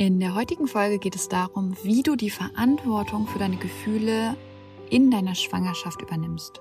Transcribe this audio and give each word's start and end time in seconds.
In 0.00 0.20
der 0.20 0.36
heutigen 0.36 0.68
Folge 0.68 1.00
geht 1.00 1.16
es 1.16 1.28
darum, 1.28 1.76
wie 1.82 2.04
du 2.04 2.14
die 2.14 2.30
Verantwortung 2.30 3.26
für 3.26 3.40
deine 3.40 3.56
Gefühle 3.56 4.36
in 4.90 5.10
deiner 5.10 5.34
Schwangerschaft 5.34 6.00
übernimmst. 6.00 6.60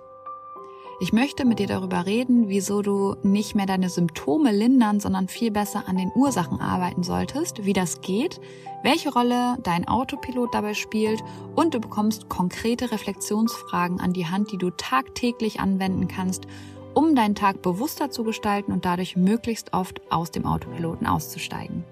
Ich 1.00 1.14
möchte 1.14 1.46
mit 1.46 1.60
dir 1.60 1.68
darüber 1.68 2.08
reden, 2.08 2.50
wieso 2.50 2.82
du 2.82 3.16
nicht 3.22 3.54
mehr 3.54 3.68
deine 3.68 3.90
Symptome 3.90 4.52
lindern, 4.52 5.00
sondern 5.00 5.28
viel 5.28 5.52
besser 5.52 5.88
an 5.88 5.98
den 5.98 6.12
Ursachen 6.16 6.60
arbeiten 6.60 7.04
solltest, 7.04 7.64
wie 7.64 7.74
das 7.74 8.02
geht, 8.02 8.42
welche 8.82 9.14
Rolle 9.14 9.60
dein 9.62 9.88
Autopilot 9.88 10.56
dabei 10.56 10.74
spielt 10.74 11.24
und 11.54 11.76
du 11.76 11.80
bekommst 11.80 12.30
konkrete 12.30 12.92
Reflexionsfragen 12.92 14.00
an 14.00 14.14
die 14.14 14.26
Hand, 14.26 14.52
die 14.52 14.58
du 14.58 14.72
tagtäglich 14.72 15.60
anwenden 15.60 16.08
kannst, 16.08 16.48
um 16.96 17.14
deinen 17.14 17.36
Tag 17.36 17.62
bewusster 17.62 18.10
zu 18.10 18.24
gestalten 18.24 18.72
und 18.72 18.84
dadurch 18.84 19.16
möglichst 19.16 19.74
oft 19.74 20.02
aus 20.12 20.32
dem 20.32 20.48
Autopiloten 20.48 21.06
auszusteigen. 21.06 21.84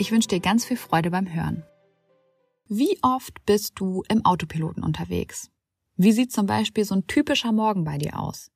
Ich 0.00 0.12
wünsche 0.12 0.28
dir 0.28 0.40
ganz 0.40 0.64
viel 0.64 0.78
Freude 0.78 1.10
beim 1.10 1.30
Hören. 1.30 1.62
Wie 2.70 2.98
oft 3.02 3.44
bist 3.44 3.74
du 3.74 4.02
im 4.08 4.24
Autopiloten 4.24 4.82
unterwegs? 4.82 5.50
Wie 5.94 6.12
sieht 6.12 6.32
zum 6.32 6.46
Beispiel 6.46 6.86
so 6.86 6.94
ein 6.94 7.06
typischer 7.06 7.52
Morgen 7.52 7.84
bei 7.84 7.98
dir 7.98 8.18
aus? 8.18 8.50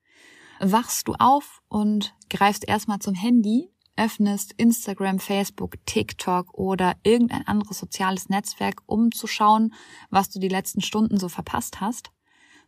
Wachst 0.58 1.06
du 1.06 1.12
auf 1.18 1.60
und 1.68 2.14
greifst 2.30 2.66
erstmal 2.66 3.00
zum 3.00 3.14
Handy, 3.14 3.70
öffnest 3.94 4.54
Instagram, 4.54 5.18
Facebook, 5.18 5.74
TikTok 5.84 6.54
oder 6.54 6.94
irgendein 7.02 7.46
anderes 7.46 7.78
soziales 7.78 8.30
Netzwerk, 8.30 8.80
um 8.86 9.12
zu 9.12 9.26
schauen, 9.26 9.74
was 10.08 10.30
du 10.30 10.38
die 10.38 10.48
letzten 10.48 10.80
Stunden 10.80 11.18
so 11.18 11.28
verpasst 11.28 11.78
hast? 11.78 12.10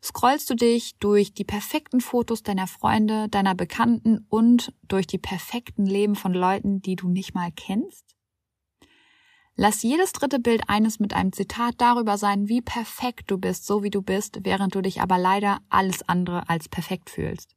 Scrollst 0.02 0.50
du 0.50 0.54
dich 0.54 0.98
durch 0.98 1.32
die 1.32 1.44
perfekten 1.44 2.02
Fotos 2.02 2.42
deiner 2.42 2.66
Freunde, 2.66 3.30
deiner 3.30 3.54
Bekannten 3.54 4.26
und 4.28 4.74
durch 4.86 5.06
die 5.06 5.16
perfekten 5.16 5.86
Leben 5.86 6.14
von 6.14 6.34
Leuten, 6.34 6.82
die 6.82 6.96
du 6.96 7.08
nicht 7.08 7.34
mal 7.34 7.50
kennst? 7.52 8.15
Lass 9.58 9.82
jedes 9.82 10.12
dritte 10.12 10.38
Bild 10.38 10.68
eines 10.68 11.00
mit 11.00 11.14
einem 11.14 11.32
Zitat 11.32 11.76
darüber 11.78 12.18
sein, 12.18 12.46
wie 12.46 12.60
perfekt 12.60 13.30
du 13.30 13.38
bist, 13.38 13.66
so 13.66 13.82
wie 13.82 13.90
du 13.90 14.02
bist, 14.02 14.40
während 14.42 14.74
du 14.74 14.82
dich 14.82 15.00
aber 15.00 15.16
leider 15.16 15.60
alles 15.70 16.06
andere 16.06 16.48
als 16.50 16.68
perfekt 16.68 17.08
fühlst. 17.08 17.56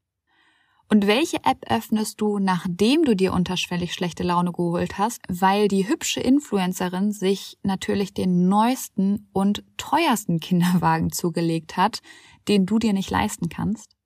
Und 0.88 1.07
welche 1.07 1.43
App 1.43 1.65
öffnest 1.69 2.19
du, 2.21 2.39
nachdem 2.39 3.03
du 3.03 3.15
dir 3.15 3.33
unterschwellig 3.33 3.93
schlechte 3.93 4.23
Laune 4.23 4.53
geholt 4.53 4.97
hast, 4.97 5.21
weil 5.27 5.67
die 5.67 5.88
hübsche 5.89 6.21
Influencerin 6.21 7.11
sich 7.11 7.59
natürlich 7.63 8.13
den 8.13 8.47
neuesten 8.47 9.29
und 9.33 9.63
teuersten 9.77 10.39
Kinderwagen 10.39 11.11
zugelegt 11.11 11.75
hat, 11.75 11.99
den 12.47 12.65
du 12.65 12.79
dir 12.79 12.93
nicht 12.93 13.11
leisten 13.11 13.49
kannst? 13.49 13.97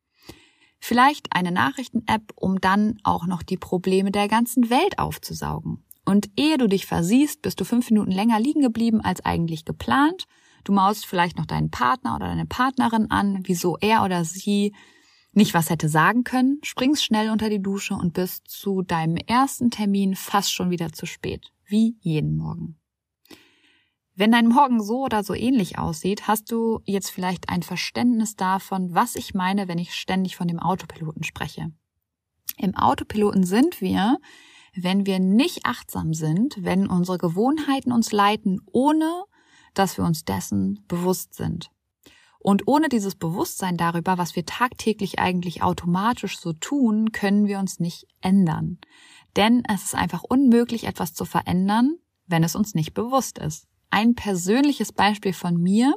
Vielleicht 0.79 1.27
eine 1.31 1.51
Nachrichten-App, 1.51 2.33
um 2.35 2.59
dann 2.59 2.97
auch 3.03 3.27
noch 3.27 3.43
die 3.43 3.55
Probleme 3.55 4.11
der 4.11 4.27
ganzen 4.27 4.69
Welt 4.69 4.99
aufzusaugen. 4.99 5.85
Und 6.05 6.29
ehe 6.37 6.57
du 6.57 6.67
dich 6.67 6.85
versiehst, 6.85 7.41
bist 7.41 7.59
du 7.59 7.65
fünf 7.65 7.89
Minuten 7.89 8.11
länger 8.11 8.39
liegen 8.39 8.61
geblieben 8.61 9.01
als 9.01 9.23
eigentlich 9.23 9.65
geplant. 9.65 10.25
Du 10.63 10.73
maust 10.73 11.05
vielleicht 11.05 11.37
noch 11.37 11.45
deinen 11.45 11.71
Partner 11.71 12.15
oder 12.15 12.27
deine 12.27 12.45
Partnerin 12.45 13.09
an, 13.09 13.39
wieso 13.43 13.77
er 13.77 14.03
oder 14.03 14.25
sie 14.25 14.73
nicht 15.33 15.53
was 15.53 15.69
hätte 15.69 15.89
sagen 15.89 16.23
können, 16.23 16.59
springst 16.63 17.03
schnell 17.03 17.29
unter 17.29 17.49
die 17.49 17.61
Dusche 17.61 17.95
und 17.95 18.13
bist 18.13 18.47
zu 18.47 18.83
deinem 18.83 19.17
ersten 19.17 19.71
Termin 19.71 20.15
fast 20.15 20.53
schon 20.53 20.69
wieder 20.69 20.91
zu 20.93 21.05
spät. 21.05 21.51
Wie 21.65 21.97
jeden 22.01 22.37
Morgen. 22.37 22.77
Wenn 24.15 24.31
dein 24.31 24.47
Morgen 24.47 24.81
so 24.83 25.05
oder 25.05 25.23
so 25.23 25.33
ähnlich 25.33 25.79
aussieht, 25.79 26.27
hast 26.27 26.51
du 26.51 26.81
jetzt 26.85 27.09
vielleicht 27.09 27.49
ein 27.49 27.63
Verständnis 27.63 28.35
davon, 28.35 28.93
was 28.93 29.15
ich 29.15 29.33
meine, 29.33 29.67
wenn 29.67 29.79
ich 29.79 29.95
ständig 29.95 30.35
von 30.35 30.47
dem 30.47 30.59
Autopiloten 30.59 31.23
spreche. 31.23 31.71
Im 32.57 32.75
Autopiloten 32.75 33.43
sind 33.43 33.81
wir, 33.81 34.19
wenn 34.75 35.05
wir 35.05 35.19
nicht 35.19 35.65
achtsam 35.65 36.13
sind, 36.13 36.55
wenn 36.59 36.87
unsere 36.87 37.17
Gewohnheiten 37.17 37.91
uns 37.91 38.11
leiten, 38.11 38.61
ohne 38.71 39.23
dass 39.73 39.97
wir 39.97 40.05
uns 40.05 40.25
dessen 40.25 40.83
bewusst 40.87 41.35
sind. 41.35 41.71
Und 42.39 42.67
ohne 42.67 42.89
dieses 42.89 43.15
Bewusstsein 43.15 43.77
darüber, 43.77 44.17
was 44.17 44.35
wir 44.35 44.45
tagtäglich 44.45 45.17
eigentlich 45.17 45.63
automatisch 45.63 46.37
so 46.37 46.51
tun, 46.51 47.13
können 47.13 47.47
wir 47.47 47.57
uns 47.57 47.79
nicht 47.79 48.05
ändern. 48.19 48.79
Denn 49.37 49.63
es 49.73 49.85
ist 49.85 49.95
einfach 49.95 50.23
unmöglich, 50.23 50.83
etwas 50.83 51.13
zu 51.13 51.23
verändern, 51.23 51.95
wenn 52.27 52.43
es 52.43 52.55
uns 52.55 52.75
nicht 52.75 52.93
bewusst 52.93 53.37
ist. 53.37 53.67
Ein 53.89 54.15
persönliches 54.15 54.91
Beispiel 54.91 55.33
von 55.33 55.55
mir. 55.55 55.95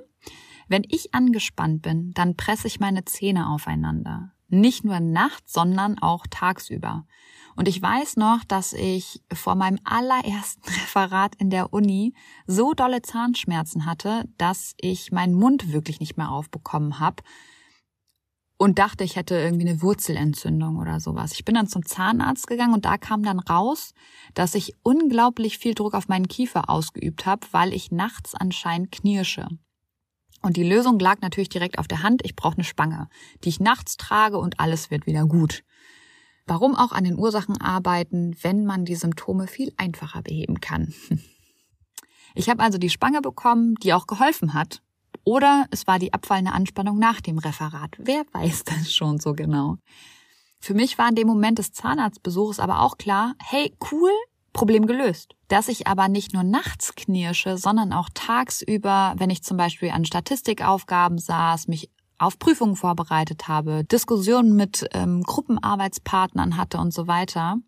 Wenn 0.69 0.85
ich 0.89 1.15
angespannt 1.15 1.83
bin, 1.83 2.13
dann 2.13 2.37
presse 2.37 2.69
ich 2.69 2.79
meine 2.79 3.05
Zähne 3.05 3.49
aufeinander. 3.49 4.33
Nicht 4.49 4.85
nur 4.85 5.01
nachts, 5.01 5.53
sondern 5.53 5.99
auch 5.99 6.27
tagsüber. 6.31 7.07
Und 7.57 7.69
ich 7.69 7.81
weiß 7.81 8.17
noch, 8.17 8.45
dass 8.45 8.75
ich 8.75 9.23
vor 9.33 9.55
meinem 9.55 9.79
allerersten 9.85 10.69
Referat 10.69 11.35
in 11.37 11.51
der 11.51 11.73
Uni 11.73 12.15
so 12.47 12.75
dolle 12.75 13.03
Zahnschmerzen 13.03 13.87
hatte, 13.87 14.25
dass 14.37 14.75
ich 14.79 15.11
meinen 15.11 15.35
Mund 15.35 15.73
wirklich 15.73 15.99
nicht 15.99 16.17
mehr 16.17 16.31
aufbekommen 16.31 17.01
habe 17.01 17.23
und 18.59 18.79
dachte, 18.79 19.05
ich 19.05 19.17
hätte 19.17 19.37
irgendwie 19.37 19.69
eine 19.69 19.83
Wurzelentzündung 19.83 20.77
oder 20.77 21.01
sowas. 21.01 21.33
Ich 21.33 21.45
bin 21.45 21.55
dann 21.55 21.67
zum 21.67 21.85
Zahnarzt 21.85 22.47
gegangen 22.47 22.75
und 22.75 22.85
da 22.85 22.99
kam 22.99 23.23
dann 23.23 23.39
raus, 23.39 23.93
dass 24.35 24.55
ich 24.55 24.75
unglaublich 24.83 25.59
viel 25.59 25.75
Druck 25.75 25.95
auf 25.95 26.09
meinen 26.09 26.29
Kiefer 26.29 26.71
ausgeübt 26.71 27.27
habe, 27.27 27.47
weil 27.53 27.73
ich 27.73 27.91
nachts 27.91 28.35
anscheinend 28.35 28.93
knirsche. 28.93 29.49
Und 30.43 30.57
die 30.57 30.69
Lösung 30.69 30.99
lag 30.99 31.21
natürlich 31.21 31.49
direkt 31.49 31.79
auf 31.79 31.89
der 31.89 32.03
Hand. 32.03 32.23
Ich 32.25 32.37
brauche 32.37 32.55
eine 32.57 32.65
Spange, 32.65 33.09
die 33.45 33.49
ich 33.49 33.61
nachts 33.61 33.97
trage 33.97 34.39
und 34.39 34.61
alles 34.61 34.91
wird 34.91 35.07
wieder 35.07 35.27
gut. 35.27 35.65
Warum 36.47 36.77
auch 36.77 36.93
an 36.93 37.05
den 37.05 37.19
Ursachen 37.19 37.61
arbeiten, 37.61 38.37
wenn 38.43 38.65
man 38.65 38.85
die 38.85 38.95
Symptome 38.95 39.49
viel 39.49 39.73
einfacher 39.77 40.23
beheben 40.23 40.61
kann? 40.61 40.95
Ich 42.39 42.51
habe 42.51 42.63
also 42.63 42.77
die 42.77 42.91
Spange 42.91 43.23
bekommen, 43.23 43.77
die 43.77 43.95
auch 43.95 44.07
geholfen 44.07 44.53
hat. 44.53 44.83
Oder 45.25 45.65
es 45.71 45.87
war 45.87 45.99
die 45.99 46.13
abfallende 46.13 46.53
Anspannung 46.53 46.99
nach 46.99 47.23
dem 47.23 47.39
Referat. 47.39 47.97
Wer 47.97 48.27
weiß 48.31 48.65
das 48.65 48.93
schon 48.93 49.19
so 49.19 49.33
genau? 49.33 49.79
Für 50.61 50.75
mich 50.75 50.99
war 50.99 51.09
in 51.09 51.15
dem 51.15 51.27
Moment 51.27 51.59
des 51.59 51.73
Zahnarztbesuches 51.73 52.61
aber 52.61 52.83
auch 52.83 52.99
klar, 52.99 53.37
hey, 53.43 53.75
cool, 53.91 54.11
Problem 54.53 54.87
gelöst. 54.87 55.35
Dass 55.49 55.69
ich 55.69 55.87
aber 55.87 56.09
nicht 56.09 56.33
nur 56.33 56.43
nachts 56.43 56.95
knirsche, 56.95 57.57
sondern 57.57 57.93
auch 57.93 58.09
tagsüber, 58.13 59.15
wenn 59.17 59.31
ich 59.31 59.43
zum 59.43 59.57
Beispiel 59.57 59.91
an 59.91 60.05
Statistikaufgaben 60.05 61.19
saß, 61.19 61.69
mich 61.69 61.91
auf 62.19 62.39
Prüfungen 62.39 62.77
vorbereitet 62.77 63.49
habe, 63.49 63.85
Diskussionen 63.85 64.57
mit 64.57 64.87
ähm, 64.93 65.23
Gruppenarbeitspartnern 65.23 66.57
hatte 66.57 66.79
und 66.79 66.93
so 66.93 67.07
weiter, 67.07 67.59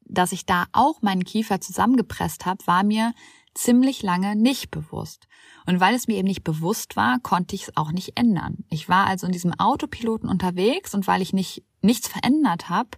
dass 0.00 0.32
ich 0.32 0.46
da 0.46 0.66
auch 0.72 1.02
meinen 1.02 1.24
Kiefer 1.24 1.60
zusammengepresst 1.60 2.46
habe, 2.46 2.66
war 2.66 2.84
mir 2.84 3.12
ziemlich 3.54 4.02
lange 4.02 4.36
nicht 4.36 4.70
bewusst. 4.70 5.26
Und 5.66 5.80
weil 5.80 5.94
es 5.94 6.06
mir 6.06 6.18
eben 6.18 6.28
nicht 6.28 6.44
bewusst 6.44 6.96
war, 6.96 7.18
konnte 7.20 7.54
ich 7.54 7.64
es 7.64 7.76
auch 7.76 7.90
nicht 7.90 8.18
ändern. 8.18 8.64
Ich 8.68 8.88
war 8.88 9.06
also 9.06 9.26
in 9.26 9.32
diesem 9.32 9.52
Autopiloten 9.58 10.28
unterwegs 10.28 10.94
und 10.94 11.06
weil 11.06 11.22
ich 11.22 11.32
nicht 11.32 11.64
nichts 11.80 12.08
verändert 12.08 12.68
habe, 12.68 12.90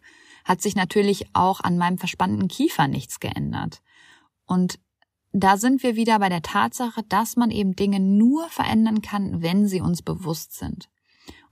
hat 0.45 0.61
sich 0.63 0.75
natürlich 0.75 1.27
auch 1.35 1.61
an 1.61 1.79
meinem 1.79 1.99
verspannten 1.99 2.49
Kiefer 2.49 2.89
nichts 2.89 3.21
geändert. 3.21 3.83
Und 4.47 4.79
da 5.33 5.57
sind 5.57 5.83
wir 5.83 5.97
wieder 5.97 6.19
bei 6.19 6.29
der 6.29 6.43
Tatsache, 6.43 7.03
dass 7.09 7.37
man 7.37 7.51
eben 7.51 7.77
Dinge 7.77 8.01
nur 8.01 8.49
verändern 8.49 9.03
kann, 9.03 9.43
wenn 9.43 9.67
sie 9.67 9.81
uns 9.81 10.03
bewusst 10.03 10.55
sind. 10.55 10.89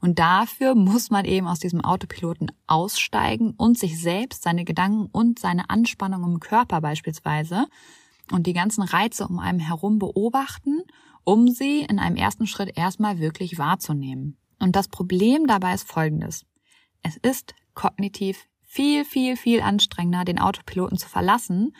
Und 0.00 0.19
dafür 0.19 0.75
muss 0.75 1.11
man 1.11 1.25
eben 1.25 1.46
aus 1.46 1.58
diesem 1.58 1.81
Autopiloten 1.81 2.52
aussteigen 2.67 3.55
und 3.56 3.78
sich 3.78 4.00
selbst, 4.00 4.43
seine 4.43 4.64
Gedanken 4.64 5.06
und 5.06 5.38
seine 5.38 5.70
Anspannung 5.70 6.25
im 6.25 6.40
Körper 6.40 6.81
beispielsweise 6.81 7.67
und 8.31 8.46
die 8.46 8.52
ganzen 8.52 8.82
Reize 8.82 9.26
um 9.26 9.38
einem 9.38 9.58
herum 9.58 9.99
beobachten, 9.99 10.82
um 11.25 11.49
sie 11.49 11.81
in 11.81 11.99
einem 11.99 12.17
ersten 12.17 12.46
Schritt 12.46 12.76
erstmal 12.76 13.19
wirklich 13.19 13.58
wahrzunehmen. 13.58 14.37
Und 14.58 14.76
das 14.76 14.88
Problem 14.88 15.46
dabei 15.46 15.75
ist 15.75 15.88
folgendes. 15.88 16.44
Es 17.02 17.17
ist 17.17 17.55
kognitiv 17.75 18.46
viel, 18.64 19.05
viel, 19.05 19.37
viel 19.37 19.61
anstrengender, 19.61 20.25
den 20.25 20.38
Autopiloten 20.38 20.99
zu 20.99 21.08
verlassen 21.08 21.72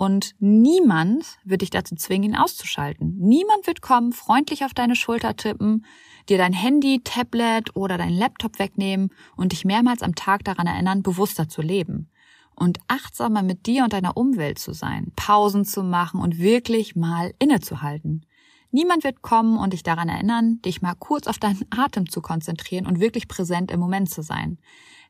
und 0.00 0.34
niemand 0.38 1.26
wird 1.44 1.60
dich 1.60 1.68
dazu 1.68 1.94
zwingen, 1.94 2.30
ihn 2.30 2.34
auszuschalten. 2.34 3.18
Niemand 3.18 3.66
wird 3.66 3.82
kommen, 3.82 4.14
freundlich 4.14 4.64
auf 4.64 4.72
deine 4.72 4.96
Schulter 4.96 5.36
tippen, 5.36 5.84
dir 6.30 6.38
dein 6.38 6.54
Handy, 6.54 7.02
Tablet 7.04 7.76
oder 7.76 7.98
dein 7.98 8.14
Laptop 8.14 8.58
wegnehmen 8.58 9.10
und 9.36 9.52
dich 9.52 9.66
mehrmals 9.66 10.00
am 10.00 10.14
Tag 10.14 10.42
daran 10.44 10.66
erinnern, 10.66 11.02
bewusster 11.02 11.50
zu 11.50 11.60
leben 11.60 12.08
und 12.56 12.78
achtsamer 12.88 13.42
mit 13.42 13.66
dir 13.66 13.84
und 13.84 13.92
deiner 13.92 14.16
Umwelt 14.16 14.58
zu 14.58 14.72
sein, 14.72 15.12
Pausen 15.16 15.66
zu 15.66 15.82
machen 15.82 16.22
und 16.22 16.38
wirklich 16.38 16.96
mal 16.96 17.34
innezuhalten. 17.38 18.24
Niemand 18.70 19.04
wird 19.04 19.20
kommen 19.20 19.58
und 19.58 19.74
dich 19.74 19.82
daran 19.82 20.08
erinnern, 20.08 20.62
dich 20.62 20.80
mal 20.80 20.94
kurz 20.98 21.26
auf 21.26 21.36
deinen 21.36 21.66
Atem 21.76 22.08
zu 22.08 22.22
konzentrieren 22.22 22.86
und 22.86 23.00
wirklich 23.00 23.28
präsent 23.28 23.70
im 23.70 23.80
Moment 23.80 24.08
zu 24.08 24.22
sein. 24.22 24.56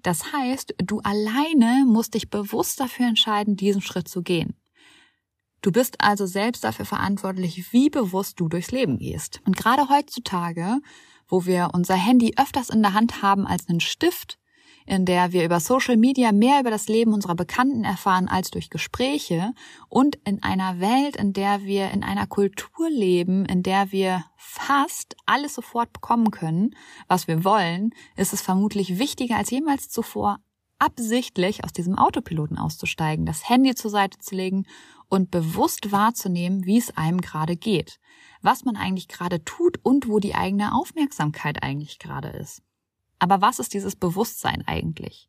Das 0.03 0.33
heißt, 0.33 0.75
du 0.79 0.99
alleine 0.99 1.85
musst 1.87 2.15
dich 2.15 2.29
bewusst 2.29 2.81
dafür 2.81 3.07
entscheiden, 3.07 3.55
diesen 3.55 3.83
Schritt 3.83 4.09
zu 4.09 4.23
gehen. 4.23 4.57
Du 5.63 5.73
bist 5.73 6.01
also 6.01 6.25
selbst 6.27 6.65
dafür 6.65 6.87
verantwortlich, 6.87 7.73
wie 7.73 7.91
bewusst 7.91 8.41
du 8.41 8.49
durchs 8.49 8.71
Leben 8.71 8.99
gehst. 8.99 9.41
Und 9.47 9.57
gerade 9.57 9.89
heutzutage, 9.91 10.81
wo 11.29 11.45
wir 11.45 11.71
unser 11.75 11.95
Handy 11.95 12.35
öfters 12.39 12.71
in 12.71 12.83
der 12.83 12.95
Hand 12.95 13.23
haben 13.23 13.47
als 13.47 13.69
einen 13.69 13.81
Stift, 13.81 14.39
in 14.87 15.05
der 15.05 15.33
wir 15.33 15.45
über 15.45 15.61
Social 15.61 15.99
Media 15.99 16.33
mehr 16.33 16.61
über 16.61 16.71
das 16.71 16.89
Leben 16.89 17.13
unserer 17.13 17.35
Bekannten 17.35 17.85
erfahren 17.85 18.27
als 18.27 18.51
durch 18.51 18.71
Gespräche 18.71 19.53
und 19.89 20.17
in 20.25 20.43
einer 20.43 20.81
Welt, 20.81 21.17
in 21.17 21.35
der 21.35 21.63
wir 21.63 21.91
in 21.91 22.03
einer 22.03 22.27
Kultur 22.27 22.89
leben, 22.89 23.45
in 23.45 23.63
der 23.63 23.93
wir 23.93 24.25
fast 24.37 25.15
alles 25.27 25.55
sofort 25.55 25.93
bekommen 25.93 26.31
können, 26.31 26.75
was 27.07 27.29
wir 27.29 27.45
wollen, 27.45 27.91
ist 28.17 28.33
es 28.33 28.41
vermutlich 28.41 28.99
wichtiger 28.99 29.37
als 29.37 29.51
jemals 29.51 29.91
zuvor, 29.91 30.39
absichtlich 30.79 31.63
aus 31.63 31.73
diesem 31.73 31.99
Autopiloten 31.99 32.59
auszusteigen, 32.59 33.27
das 33.27 33.49
Handy 33.49 33.75
zur 33.75 33.91
Seite 33.91 34.19
zu 34.19 34.35
legen 34.35 34.65
und 35.11 35.31
bewusst 35.31 35.93
wahrzunehmen, 35.93 36.65
wie 36.65 36.79
es 36.79 36.97
einem 36.97 37.21
gerade 37.21 37.57
geht, 37.57 37.99
was 38.41 38.65
man 38.65 38.77
eigentlich 38.77 39.09
gerade 39.09 39.45
tut 39.45 39.79
und 39.83 40.09
wo 40.09 40.21
die 40.21 40.35
eigene 40.35 40.75
Aufmerksamkeit 40.75 41.63
eigentlich 41.63 41.99
gerade 41.99 42.29
ist. 42.29 42.63
Aber 43.19 43.43
was 43.43 43.59
ist 43.59 43.75
dieses 43.75 43.97
Bewusstsein 43.97 44.67
eigentlich? 44.67 45.29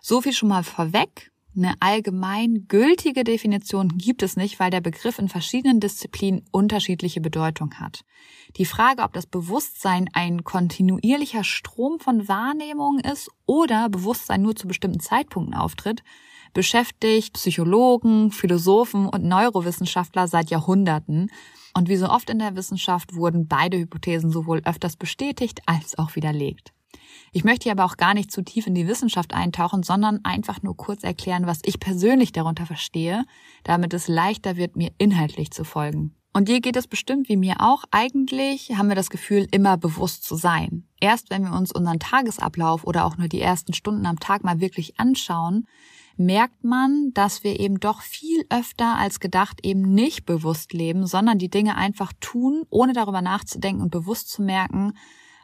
So 0.00 0.20
viel 0.20 0.32
schon 0.32 0.48
mal 0.48 0.64
vorweg. 0.64 1.30
Eine 1.54 1.74
allgemein 1.80 2.64
gültige 2.66 3.24
Definition 3.24 3.98
gibt 3.98 4.22
es 4.22 4.36
nicht, 4.36 4.58
weil 4.58 4.70
der 4.70 4.80
Begriff 4.80 5.18
in 5.18 5.28
verschiedenen 5.28 5.80
Disziplinen 5.80 6.46
unterschiedliche 6.50 7.20
Bedeutung 7.20 7.74
hat. 7.74 8.06
Die 8.56 8.64
Frage, 8.64 9.02
ob 9.02 9.12
das 9.12 9.26
Bewusstsein 9.26 10.08
ein 10.14 10.44
kontinuierlicher 10.44 11.44
Strom 11.44 12.00
von 12.00 12.26
Wahrnehmungen 12.26 13.00
ist 13.00 13.30
oder 13.44 13.90
Bewusstsein 13.90 14.40
nur 14.40 14.56
zu 14.56 14.66
bestimmten 14.66 15.00
Zeitpunkten 15.00 15.54
auftritt, 15.54 16.02
beschäftigt 16.52 17.34
Psychologen, 17.34 18.30
Philosophen 18.30 19.08
und 19.08 19.24
Neurowissenschaftler 19.24 20.28
seit 20.28 20.50
Jahrhunderten. 20.50 21.30
Und 21.74 21.88
wie 21.88 21.96
so 21.96 22.08
oft 22.08 22.28
in 22.30 22.38
der 22.38 22.54
Wissenschaft 22.56 23.14
wurden 23.14 23.48
beide 23.48 23.78
Hypothesen 23.78 24.30
sowohl 24.30 24.62
öfters 24.64 24.96
bestätigt 24.96 25.60
als 25.66 25.98
auch 25.98 26.14
widerlegt. 26.16 26.72
Ich 27.32 27.44
möchte 27.44 27.64
hier 27.64 27.72
aber 27.72 27.84
auch 27.84 27.96
gar 27.96 28.14
nicht 28.14 28.30
zu 28.30 28.42
tief 28.42 28.66
in 28.66 28.74
die 28.74 28.86
Wissenschaft 28.86 29.32
eintauchen, 29.32 29.82
sondern 29.82 30.20
einfach 30.24 30.62
nur 30.62 30.76
kurz 30.76 31.02
erklären, 31.02 31.46
was 31.46 31.60
ich 31.64 31.80
persönlich 31.80 32.32
darunter 32.32 32.66
verstehe, 32.66 33.24
damit 33.64 33.94
es 33.94 34.06
leichter 34.08 34.56
wird, 34.56 34.76
mir 34.76 34.90
inhaltlich 34.98 35.50
zu 35.50 35.64
folgen. 35.64 36.14
Und 36.34 36.48
dir 36.48 36.60
geht 36.60 36.76
es 36.76 36.86
bestimmt 36.86 37.28
wie 37.28 37.36
mir 37.36 37.56
auch. 37.60 37.84
Eigentlich 37.90 38.72
haben 38.76 38.88
wir 38.88 38.94
das 38.94 39.10
Gefühl, 39.10 39.46
immer 39.50 39.76
bewusst 39.76 40.24
zu 40.24 40.34
sein. 40.34 40.84
Erst 40.98 41.30
wenn 41.30 41.44
wir 41.44 41.52
uns 41.52 41.72
unseren 41.72 41.98
Tagesablauf 41.98 42.84
oder 42.84 43.04
auch 43.04 43.18
nur 43.18 43.28
die 43.28 43.40
ersten 43.40 43.74
Stunden 43.74 44.06
am 44.06 44.18
Tag 44.18 44.42
mal 44.42 44.60
wirklich 44.60 44.98
anschauen, 44.98 45.66
merkt 46.16 46.64
man, 46.64 47.12
dass 47.14 47.44
wir 47.44 47.58
eben 47.60 47.80
doch 47.80 48.02
viel 48.02 48.44
öfter 48.50 48.96
als 48.96 49.20
gedacht 49.20 49.60
eben 49.62 49.82
nicht 49.82 50.26
bewusst 50.26 50.72
leben, 50.72 51.06
sondern 51.06 51.38
die 51.38 51.50
Dinge 51.50 51.76
einfach 51.76 52.12
tun, 52.20 52.64
ohne 52.70 52.92
darüber 52.92 53.22
nachzudenken 53.22 53.82
und 53.82 53.90
bewusst 53.90 54.30
zu 54.30 54.42
merken, 54.42 54.92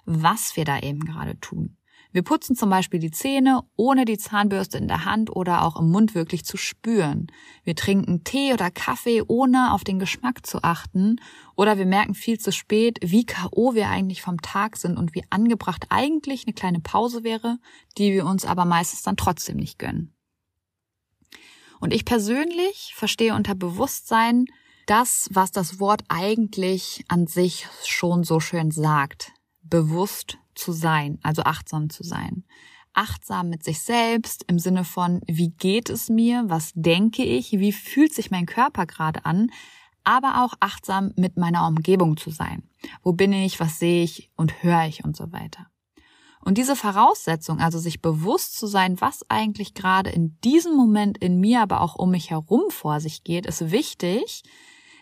was 0.04 0.56
wir 0.56 0.64
da 0.64 0.78
eben 0.80 1.00
gerade 1.00 1.38
tun. 1.40 1.78
Wir 2.10 2.22
putzen 2.22 2.56
zum 2.56 2.70
Beispiel 2.70 3.00
die 3.00 3.10
Zähne, 3.10 3.60
ohne 3.76 4.06
die 4.06 4.16
Zahnbürste 4.16 4.78
in 4.78 4.88
der 4.88 5.04
Hand 5.04 5.34
oder 5.34 5.62
auch 5.62 5.78
im 5.78 5.90
Mund 5.90 6.14
wirklich 6.14 6.44
zu 6.44 6.56
spüren. 6.56 7.26
Wir 7.64 7.76
trinken 7.76 8.24
Tee 8.24 8.54
oder 8.54 8.70
Kaffee, 8.70 9.22
ohne 9.26 9.72
auf 9.72 9.84
den 9.84 9.98
Geschmack 9.98 10.46
zu 10.46 10.62
achten. 10.62 11.16
Oder 11.54 11.76
wir 11.76 11.84
merken 11.84 12.14
viel 12.14 12.38
zu 12.38 12.50
spät, 12.50 12.98
wie 13.02 13.26
KO 13.26 13.74
wir 13.74 13.90
eigentlich 13.90 14.22
vom 14.22 14.40
Tag 14.40 14.78
sind 14.78 14.96
und 14.96 15.14
wie 15.14 15.24
angebracht 15.28 15.86
eigentlich 15.90 16.46
eine 16.46 16.54
kleine 16.54 16.80
Pause 16.80 17.24
wäre, 17.24 17.58
die 17.98 18.12
wir 18.12 18.24
uns 18.24 18.46
aber 18.46 18.64
meistens 18.64 19.02
dann 19.02 19.18
trotzdem 19.18 19.58
nicht 19.58 19.78
gönnen. 19.78 20.17
Und 21.80 21.92
ich 21.92 22.04
persönlich 22.04 22.92
verstehe 22.96 23.34
unter 23.34 23.54
Bewusstsein 23.54 24.46
das, 24.86 25.28
was 25.30 25.52
das 25.52 25.80
Wort 25.80 26.02
eigentlich 26.08 27.04
an 27.08 27.26
sich 27.26 27.66
schon 27.84 28.24
so 28.24 28.40
schön 28.40 28.70
sagt. 28.70 29.32
Bewusst 29.62 30.38
zu 30.54 30.72
sein, 30.72 31.18
also 31.22 31.42
achtsam 31.42 31.90
zu 31.90 32.02
sein. 32.02 32.44
Achtsam 32.94 33.50
mit 33.50 33.62
sich 33.62 33.80
selbst 33.80 34.44
im 34.48 34.58
Sinne 34.58 34.84
von, 34.84 35.20
wie 35.26 35.50
geht 35.50 35.90
es 35.90 36.08
mir, 36.08 36.44
was 36.46 36.72
denke 36.74 37.22
ich, 37.22 37.52
wie 37.52 37.72
fühlt 37.72 38.14
sich 38.14 38.30
mein 38.30 38.46
Körper 38.46 38.86
gerade 38.86 39.24
an, 39.24 39.50
aber 40.04 40.42
auch 40.42 40.54
achtsam 40.58 41.12
mit 41.16 41.36
meiner 41.36 41.66
Umgebung 41.66 42.16
zu 42.16 42.30
sein. 42.30 42.62
Wo 43.02 43.12
bin 43.12 43.32
ich, 43.32 43.60
was 43.60 43.78
sehe 43.78 44.02
ich 44.02 44.30
und 44.36 44.62
höre 44.62 44.86
ich 44.86 45.04
und 45.04 45.16
so 45.16 45.30
weiter. 45.32 45.66
Und 46.48 46.56
diese 46.56 46.76
Voraussetzung, 46.76 47.60
also 47.60 47.78
sich 47.78 48.00
bewusst 48.00 48.56
zu 48.56 48.66
sein, 48.66 49.02
was 49.02 49.22
eigentlich 49.28 49.74
gerade 49.74 50.08
in 50.08 50.40
diesem 50.40 50.74
Moment 50.74 51.18
in 51.18 51.38
mir, 51.38 51.60
aber 51.60 51.82
auch 51.82 51.96
um 51.96 52.12
mich 52.12 52.30
herum 52.30 52.70
vor 52.70 53.00
sich 53.00 53.22
geht, 53.22 53.44
ist 53.44 53.70
wichtig, 53.70 54.44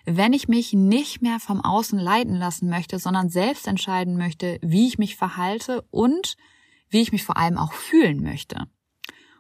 wenn 0.05 0.33
ich 0.33 0.49
mich 0.49 0.73
nicht 0.73 1.23
mehr 1.23 1.39
vom 1.39 1.61
Außen 1.61 2.01
leiten 2.01 2.35
lassen 2.35 2.69
möchte, 2.69 2.99
sondern 2.99 3.29
selbst 3.29 3.69
entscheiden 3.69 4.17
möchte, 4.17 4.59
wie 4.61 4.89
ich 4.89 4.99
mich 4.99 5.15
verhalte 5.15 5.83
und 5.93 6.35
wie 6.89 7.01
ich 7.01 7.13
mich 7.13 7.23
vor 7.23 7.37
allem 7.37 7.59
auch 7.59 7.75
fühlen 7.75 8.25
möchte. 8.25 8.65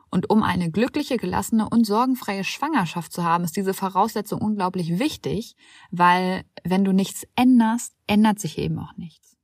Und 0.09 0.31
um 0.31 0.45
eine 0.45 0.71
glückliche, 0.71 1.17
gelassene 1.17 1.69
und 1.69 1.89
sorgenfreie 1.89 2.45
Schwangerschaft 2.45 3.13
zu 3.13 3.25
haben, 3.25 3.43
ist 3.43 3.57
diese 3.57 3.75
Voraussetzung 3.75 4.41
unglaublich 4.41 5.01
wichtig, 5.01 5.57
weil 5.91 6.45
wenn 6.63 6.85
du 6.85 6.93
nichts 6.93 7.27
änderst, 7.35 7.97
ändert 8.07 8.39
sich 8.39 8.59
eben 8.59 8.79
auch 8.79 8.97
nichts. 8.97 9.36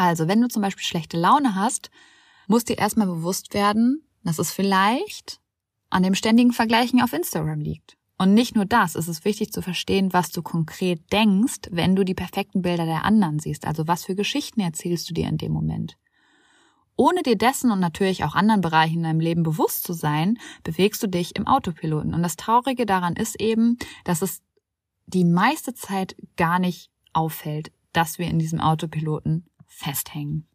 Also, 0.00 0.28
wenn 0.28 0.40
du 0.40 0.48
zum 0.48 0.62
Beispiel 0.62 0.82
schlechte 0.82 1.18
Laune 1.18 1.54
hast, 1.54 1.90
muss 2.46 2.64
dir 2.64 2.78
erstmal 2.78 3.06
bewusst 3.06 3.52
werden, 3.52 4.02
dass 4.24 4.38
es 4.38 4.50
vielleicht 4.50 5.42
an 5.90 6.02
dem 6.02 6.14
ständigen 6.14 6.52
Vergleichen 6.52 7.02
auf 7.02 7.12
Instagram 7.12 7.60
liegt. 7.60 7.98
Und 8.16 8.32
nicht 8.32 8.54
nur 8.54 8.64
das, 8.64 8.94
es 8.94 9.08
ist 9.08 9.26
wichtig 9.26 9.52
zu 9.52 9.60
verstehen, 9.60 10.14
was 10.14 10.30
du 10.30 10.40
konkret 10.40 11.12
denkst, 11.12 11.68
wenn 11.70 11.96
du 11.96 12.04
die 12.04 12.14
perfekten 12.14 12.62
Bilder 12.62 12.86
der 12.86 13.04
anderen 13.04 13.40
siehst. 13.40 13.66
Also 13.66 13.88
was 13.88 14.06
für 14.06 14.14
Geschichten 14.14 14.60
erzählst 14.60 15.10
du 15.10 15.12
dir 15.12 15.28
in 15.28 15.36
dem 15.36 15.52
Moment. 15.52 15.98
Ohne 16.96 17.22
dir 17.22 17.36
dessen 17.36 17.70
und 17.70 17.80
natürlich 17.80 18.24
auch 18.24 18.34
anderen 18.34 18.62
Bereichen 18.62 18.96
in 18.96 19.02
deinem 19.02 19.20
Leben 19.20 19.42
bewusst 19.42 19.84
zu 19.84 19.92
sein, 19.92 20.38
bewegst 20.64 21.02
du 21.02 21.08
dich 21.08 21.36
im 21.36 21.46
Autopiloten. 21.46 22.14
Und 22.14 22.22
das 22.22 22.36
Traurige 22.36 22.86
daran 22.86 23.16
ist 23.16 23.38
eben, 23.38 23.76
dass 24.04 24.22
es 24.22 24.40
die 25.04 25.26
meiste 25.26 25.74
Zeit 25.74 26.16
gar 26.38 26.58
nicht 26.58 26.90
auffällt, 27.12 27.70
dass 27.92 28.18
wir 28.18 28.28
in 28.28 28.38
diesem 28.38 28.60
Autopiloten 28.60 29.44
festhängen. 29.70 30.46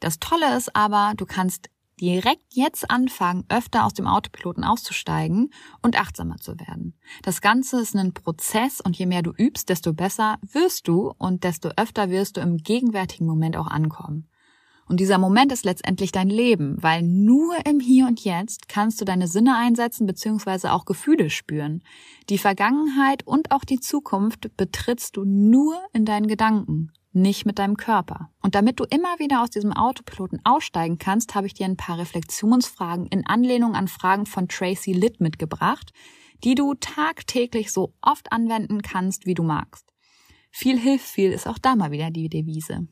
Das 0.00 0.18
Tolle 0.18 0.56
ist 0.56 0.74
aber, 0.74 1.12
du 1.16 1.26
kannst 1.26 1.70
direkt 2.00 2.54
jetzt 2.54 2.90
anfangen, 2.90 3.44
öfter 3.48 3.84
aus 3.84 3.94
dem 3.94 4.06
Autopiloten 4.06 4.64
auszusteigen 4.64 5.50
und 5.82 5.98
achtsamer 5.98 6.36
zu 6.36 6.58
werden. 6.58 6.94
Das 7.22 7.40
Ganze 7.40 7.80
ist 7.80 7.96
ein 7.96 8.14
Prozess 8.14 8.80
und 8.80 8.96
je 8.96 9.06
mehr 9.06 9.22
du 9.22 9.32
übst, 9.32 9.68
desto 9.68 9.92
besser 9.92 10.38
wirst 10.42 10.88
du 10.88 11.12
und 11.18 11.44
desto 11.44 11.70
öfter 11.76 12.10
wirst 12.10 12.36
du 12.36 12.40
im 12.40 12.58
gegenwärtigen 12.58 13.26
Moment 13.26 13.56
auch 13.56 13.66
ankommen. 13.66 14.28
Und 14.86 15.00
dieser 15.00 15.18
Moment 15.18 15.52
ist 15.52 15.66
letztendlich 15.66 16.12
dein 16.12 16.30
Leben, 16.30 16.82
weil 16.82 17.02
nur 17.02 17.54
im 17.66 17.78
Hier 17.78 18.06
und 18.06 18.24
Jetzt 18.24 18.68
kannst 18.68 18.98
du 19.00 19.04
deine 19.04 19.28
Sinne 19.28 19.54
einsetzen 19.54 20.06
bzw. 20.06 20.68
auch 20.68 20.86
Gefühle 20.86 21.28
spüren. 21.28 21.82
Die 22.30 22.38
Vergangenheit 22.38 23.26
und 23.26 23.50
auch 23.50 23.64
die 23.64 23.80
Zukunft 23.80 24.56
betrittst 24.56 25.18
du 25.18 25.24
nur 25.24 25.78
in 25.92 26.06
deinen 26.06 26.26
Gedanken 26.26 26.90
nicht 27.12 27.46
mit 27.46 27.58
deinem 27.58 27.76
Körper. 27.76 28.30
Und 28.42 28.54
damit 28.54 28.80
du 28.80 28.84
immer 28.84 29.18
wieder 29.18 29.42
aus 29.42 29.50
diesem 29.50 29.72
Autopiloten 29.72 30.40
aussteigen 30.44 30.98
kannst, 30.98 31.34
habe 31.34 31.46
ich 31.46 31.54
dir 31.54 31.66
ein 31.66 31.76
paar 31.76 31.98
Reflexionsfragen 31.98 33.06
in 33.06 33.26
Anlehnung 33.26 33.74
an 33.74 33.88
Fragen 33.88 34.26
von 34.26 34.48
Tracy 34.48 34.92
Litt 34.92 35.20
mitgebracht, 35.20 35.92
die 36.44 36.54
du 36.54 36.74
tagtäglich 36.74 37.72
so 37.72 37.94
oft 38.00 38.32
anwenden 38.32 38.82
kannst, 38.82 39.26
wie 39.26 39.34
du 39.34 39.42
magst. 39.42 39.86
Viel 40.50 40.78
hilft 40.78 41.06
viel 41.06 41.32
ist 41.32 41.46
auch 41.46 41.58
da 41.58 41.76
mal 41.76 41.90
wieder 41.90 42.10
die 42.10 42.28
Devise. 42.28 42.86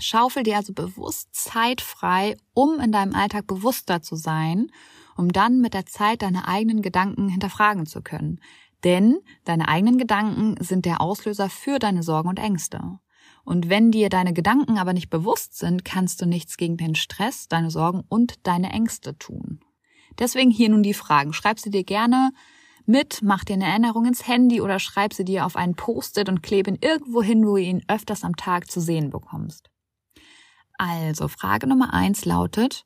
Schaufel 0.00 0.42
dir 0.42 0.56
also 0.56 0.72
bewusst 0.72 1.34
Zeit 1.34 1.80
frei, 1.80 2.36
um 2.52 2.80
in 2.80 2.90
deinem 2.90 3.14
Alltag 3.14 3.46
bewusster 3.46 4.02
zu 4.02 4.16
sein, 4.16 4.70
um 5.16 5.32
dann 5.32 5.60
mit 5.60 5.74
der 5.74 5.86
Zeit 5.86 6.22
deine 6.22 6.48
eigenen 6.48 6.82
Gedanken 6.82 7.28
hinterfragen 7.28 7.86
zu 7.86 8.02
können. 8.02 8.40
Denn 8.84 9.18
deine 9.44 9.68
eigenen 9.68 9.98
Gedanken 9.98 10.56
sind 10.62 10.84
der 10.84 11.00
Auslöser 11.00 11.48
für 11.48 11.78
deine 11.78 12.02
Sorgen 12.02 12.28
und 12.28 12.38
Ängste. 12.38 12.98
Und 13.44 13.68
wenn 13.68 13.90
dir 13.90 14.08
deine 14.08 14.32
Gedanken 14.32 14.78
aber 14.78 14.92
nicht 14.92 15.10
bewusst 15.10 15.58
sind, 15.58 15.84
kannst 15.84 16.20
du 16.20 16.26
nichts 16.26 16.56
gegen 16.56 16.76
den 16.76 16.94
Stress, 16.94 17.48
deine 17.48 17.70
Sorgen 17.70 18.04
und 18.08 18.46
deine 18.46 18.70
Ängste 18.70 19.18
tun. 19.18 19.60
Deswegen 20.18 20.50
hier 20.50 20.68
nun 20.68 20.82
die 20.82 20.94
Fragen. 20.94 21.32
Schreib 21.32 21.58
sie 21.58 21.70
dir 21.70 21.84
gerne 21.84 22.30
mit, 22.86 23.20
mach 23.22 23.44
dir 23.44 23.54
eine 23.54 23.66
Erinnerung 23.66 24.04
ins 24.06 24.26
Handy 24.26 24.60
oder 24.60 24.78
schreib 24.78 25.14
sie 25.14 25.24
dir 25.24 25.46
auf 25.46 25.56
einen 25.56 25.74
Post-it 25.74 26.28
und 26.28 26.42
klebe 26.42 26.70
ihn 26.70 26.78
irgendwo 26.80 27.22
hin, 27.22 27.44
wo 27.46 27.56
du 27.56 27.62
ihn 27.62 27.84
öfters 27.88 28.24
am 28.24 28.36
Tag 28.36 28.70
zu 28.70 28.80
sehen 28.80 29.10
bekommst. 29.10 29.70
Also, 30.76 31.28
Frage 31.28 31.66
Nummer 31.66 31.94
eins 31.94 32.24
lautet, 32.24 32.84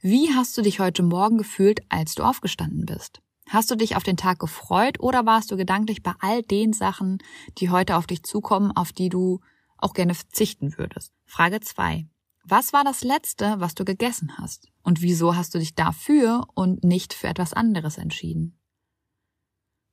wie 0.00 0.34
hast 0.34 0.56
du 0.56 0.62
dich 0.62 0.80
heute 0.80 1.02
Morgen 1.02 1.38
gefühlt, 1.38 1.80
als 1.90 2.14
du 2.14 2.22
aufgestanden 2.22 2.86
bist? 2.86 3.20
Hast 3.50 3.68
du 3.68 3.74
dich 3.74 3.96
auf 3.96 4.04
den 4.04 4.16
Tag 4.16 4.38
gefreut 4.38 5.00
oder 5.00 5.26
warst 5.26 5.50
du 5.50 5.56
gedanklich 5.56 6.04
bei 6.04 6.12
all 6.20 6.40
den 6.40 6.72
Sachen, 6.72 7.18
die 7.58 7.68
heute 7.68 7.96
auf 7.96 8.06
dich 8.06 8.22
zukommen, 8.22 8.70
auf 8.70 8.92
die 8.92 9.08
du 9.08 9.40
auch 9.76 9.92
gerne 9.92 10.14
verzichten 10.14 10.78
würdest? 10.78 11.12
Frage 11.26 11.58
zwei: 11.58 12.06
Was 12.44 12.72
war 12.72 12.84
das 12.84 13.02
Letzte, 13.02 13.56
was 13.58 13.74
du 13.74 13.84
gegessen 13.84 14.38
hast? 14.38 14.68
Und 14.84 15.02
wieso 15.02 15.34
hast 15.34 15.52
du 15.52 15.58
dich 15.58 15.74
dafür 15.74 16.46
und 16.54 16.84
nicht 16.84 17.12
für 17.12 17.26
etwas 17.26 17.52
anderes 17.52 17.98
entschieden? 17.98 18.56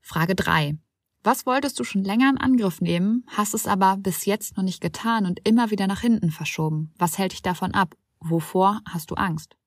Frage 0.01 0.35
drei: 0.35 0.77
Was 1.23 1.47
wolltest 1.47 1.79
du 1.79 1.83
schon 1.83 2.03
länger 2.03 2.29
in 2.29 2.37
Angriff 2.37 2.79
nehmen, 2.79 3.25
hast 3.25 3.55
es 3.55 3.65
aber 3.65 3.97
bis 3.97 4.25
jetzt 4.25 4.55
noch 4.55 4.63
nicht 4.63 4.81
getan 4.81 5.25
und 5.25 5.39
immer 5.49 5.71
wieder 5.71 5.87
nach 5.87 6.01
hinten 6.01 6.29
verschoben? 6.29 6.93
Was 6.99 7.17
hält 7.17 7.31
dich 7.31 7.41
davon 7.41 7.73
ab? 7.73 7.95
Wovor 8.19 8.81
hast 8.87 9.09
du 9.09 9.15
Angst? 9.15 9.57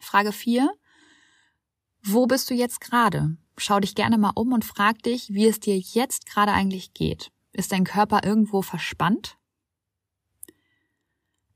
Frage 0.00 0.32
vier: 0.32 0.70
wo 2.06 2.26
bist 2.26 2.48
du 2.50 2.54
jetzt 2.54 2.80
gerade? 2.80 3.36
Schau 3.58 3.80
dich 3.80 3.94
gerne 3.94 4.18
mal 4.18 4.32
um 4.34 4.52
und 4.52 4.64
frag 4.64 5.02
dich, 5.02 5.32
wie 5.32 5.46
es 5.46 5.60
dir 5.60 5.76
jetzt 5.76 6.26
gerade 6.26 6.52
eigentlich 6.52 6.94
geht. 6.94 7.30
Ist 7.52 7.72
dein 7.72 7.84
Körper 7.84 8.20
irgendwo 8.22 8.62
verspannt? 8.62 9.36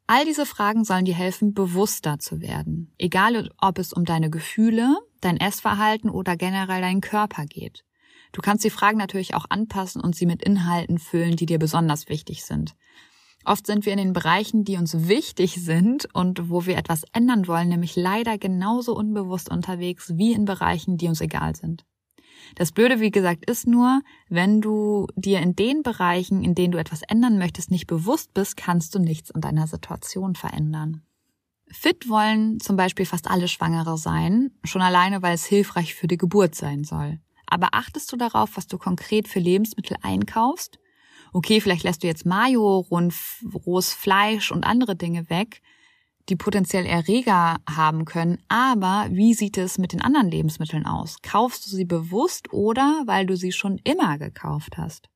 All 0.07 0.25
diese 0.25 0.47
Fragen 0.47 0.85
sollen 0.85 1.04
dir 1.04 1.14
helfen, 1.14 1.54
bewusster 1.54 2.19
zu 2.19 2.40
werden. 2.40 2.92
Egal, 2.99 3.50
ob 3.59 3.78
es 3.78 3.92
um 3.92 4.04
deine 4.04 4.28
Gefühle, 4.28 4.97
dein 5.21 5.37
Essverhalten 5.37 6.11
oder 6.11 6.37
generell 6.37 6.80
deinen 6.80 7.00
Körper 7.00 7.45
geht. 7.45 7.85
Du 8.33 8.40
kannst 8.40 8.64
die 8.64 8.71
Fragen 8.71 8.99
natürlich 8.99 9.35
auch 9.35 9.47
anpassen 9.50 10.00
und 10.00 10.16
sie 10.16 10.26
mit 10.26 10.42
Inhalten 10.42 10.99
füllen, 10.99 11.37
die 11.37 11.47
dir 11.47 11.59
besonders 11.59 12.09
wichtig 12.09 12.45
sind. 12.45 12.75
Oft 13.44 13.66
sind 13.66 13.87
wir 13.87 13.92
in 13.92 13.99
den 13.99 14.12
Bereichen, 14.12 14.64
die 14.64 14.76
uns 14.76 15.09
wichtig 15.09 15.56
sind 15.62 16.06
und 16.14 16.50
wo 16.50 16.66
wir 16.66 16.76
etwas 16.76 17.04
ändern 17.12 17.47
wollen, 17.47 17.68
nämlich 17.68 17.97
leider 17.97 18.37
genauso 18.37 18.94
unbewusst 18.94 19.50
unterwegs 19.50 20.16
wie 20.16 20.32
in 20.32 20.44
Bereichen, 20.44 20.99
die 20.99 21.09
uns 21.09 21.20
egal 21.20 21.56
sind. 21.56 21.85
Das 22.56 22.73
Blöde, 22.73 23.00
wie 23.00 23.11
gesagt, 23.11 23.49
ist 23.49 23.66
nur, 23.66 24.02
wenn 24.28 24.61
du 24.61 25.06
dir 25.14 25.40
in 25.40 25.56
den 25.56 25.82
Bereichen, 25.82 26.42
in 26.42 26.54
denen 26.54 26.73
du 26.73 26.78
etwas 26.78 27.02
ändern 27.02 27.38
möchtest, 27.38 27.70
nicht 27.70 27.87
bewusst 27.87 28.35
bist, 28.35 28.56
kannst 28.56 28.94
du 28.94 28.99
nichts 28.99 29.30
an 29.30 29.40
deiner 29.40 29.66
Situation 29.66 30.35
verändern. 30.35 31.02
Fit 31.70 32.09
wollen 32.09 32.59
zum 32.59 32.76
Beispiel 32.76 33.06
fast 33.06 33.30
alle 33.30 33.47
Schwangere 33.47 33.97
sein, 33.97 34.50
schon 34.64 34.82
alleine, 34.82 35.23
weil 35.23 35.35
es 35.35 35.44
hilfreich 35.44 35.94
für 35.94 36.09
die 36.09 36.16
Geburt 36.16 36.54
sein 36.54 36.85
soll. 36.85 37.20
Aber 37.47 37.68
achtest 37.73 38.11
du 38.12 38.16
darauf, 38.16 38.56
was 38.56 38.66
du 38.66 38.76
konkret 38.76 39.28
für 39.28 39.38
Lebensmittel 39.38 39.97
einkaufst? 40.02 40.78
Okay, 41.33 41.61
vielleicht 41.61 41.85
lässt 41.85 42.03
du 42.03 42.07
jetzt 42.07 42.27
Mayo, 42.27 42.87
rohes 43.67 43.93
Fleisch 43.93 44.51
und 44.53 44.65
andere 44.65 44.97
Dinge 44.97 45.29
weg, 45.31 45.63
die 46.29 46.37
potenziell 46.37 46.87
Erreger 46.87 47.57
haben 47.69 48.05
können, 48.05 48.39
aber 48.49 49.09
wie 49.11 49.35
sieht 49.35 49.59
es 49.59 49.79
mit 49.79 49.93
den 49.93 50.01
anderen 50.01 50.31
Lebensmitteln 50.31 50.87
aus? 50.87 51.17
Kaufst 51.23 51.67
du 51.67 51.77
sie 51.77 51.85
bewusst 51.85 52.53
oder 52.53 53.03
weil 53.07 53.27
du 53.27 53.37
sie 53.37 53.53
schon 53.53 53.79
immer 53.85 54.19
gekauft 54.19 54.77
hast? 54.77 55.09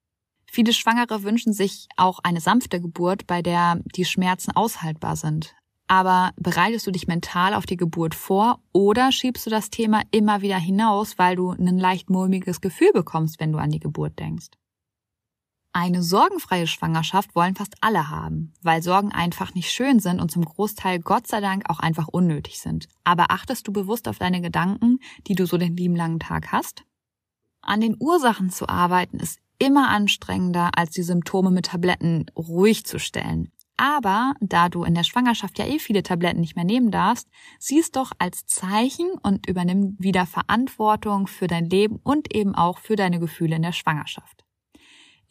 Viele 0.51 0.73
Schwangere 0.73 1.23
wünschen 1.23 1.53
sich 1.53 1.89
auch 1.97 2.21
eine 2.23 2.41
sanfte 2.41 2.81
Geburt, 2.81 3.27
bei 3.27 3.43
der 3.43 3.81
die 3.97 4.05
Schmerzen 4.05 4.53
aushaltbar 4.53 5.17
sind. 5.17 5.55
Aber 5.87 6.31
bereitest 6.37 6.87
du 6.87 6.91
dich 6.91 7.07
mental 7.07 7.55
auf 7.55 7.67
die 7.67 7.77
Geburt 7.77 8.15
vor 8.15 8.61
oder 8.73 9.13
schiebst 9.13 9.47
du 9.47 9.51
das 9.51 9.71
Thema 9.71 10.03
immer 10.13 10.43
wieder 10.43 10.59
hinaus, 10.59 11.19
weil 11.19 11.37
du 11.37 11.51
ein 11.51 11.79
leicht 11.79 12.09
mulmiges 12.09 12.61
Gefühl 12.61 12.93
bekommst, 12.93 13.39
wenn 13.39 13.53
du 13.53 13.59
an 13.59 13.71
die 13.71 13.81
Geburt 13.81 14.19
denkst? 14.19 14.47
Eine 15.77 16.05
sorgenfreie 16.05 16.69
Schwangerschaft 16.69 17.35
wollen 17.35 17.57
fast 17.57 17.75
alle 17.81 18.09
haben, 18.09 18.53
weil 18.63 18.81
Sorgen 18.81 19.11
einfach 19.11 19.55
nicht 19.55 19.73
schön 19.73 19.99
sind 19.99 20.21
und 20.21 20.31
zum 20.31 20.45
Großteil 20.45 21.01
Gott 21.01 21.27
sei 21.27 21.41
Dank 21.41 21.69
auch 21.69 21.81
einfach 21.81 22.07
unnötig 22.07 22.61
sind. 22.61 22.87
Aber 23.03 23.33
achtest 23.33 23.67
du 23.67 23.73
bewusst 23.73 24.07
auf 24.07 24.21
deine 24.21 24.41
Gedanken, 24.41 25.01
die 25.27 25.35
du 25.35 25.47
so 25.47 25.59
den 25.59 25.77
lieben 25.77 25.97
langen 25.97 26.21
Tag 26.21 26.53
hast? 26.53 26.85
An 27.61 27.81
den 27.81 27.97
Ursachen 27.99 28.51
zu 28.51 28.69
arbeiten 28.69 29.19
ist 29.19 29.41
immer 29.59 29.89
anstrengender, 29.89 30.71
als 30.77 30.93
die 30.93 31.03
Symptome 31.03 31.51
mit 31.51 31.67
Tabletten 31.67 32.27
ruhig 32.37 32.87
zu 32.87 33.01
stellen. 33.01 33.51
Aber 33.77 34.35
da 34.41 34.69
du 34.69 34.85
in 34.85 34.95
der 34.95 35.03
Schwangerschaft 35.03 35.59
ja 35.59 35.67
eh 35.67 35.81
viele 35.81 36.05
Tabletten 36.05 36.41
nicht 36.41 36.55
mehr 36.55 36.65
nehmen 36.65 36.93
darfst, 36.93 37.29
sieh 37.59 37.81
es 37.81 37.91
doch 37.91 38.13
als 38.21 38.47
Zeichen 38.47 39.11
und 39.25 39.49
übernimm 39.49 39.97
wieder 39.99 40.27
Verantwortung 40.27 41.27
für 41.27 41.49
dein 41.49 41.69
Leben 41.69 41.99
und 42.05 42.33
eben 42.33 42.55
auch 42.55 42.79
für 42.79 42.95
deine 42.95 43.19
Gefühle 43.19 43.57
in 43.57 43.63
der 43.63 43.73
Schwangerschaft. 43.73 44.44